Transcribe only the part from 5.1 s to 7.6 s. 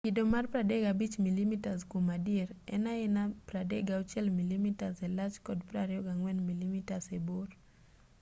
lach gi 24mm e bor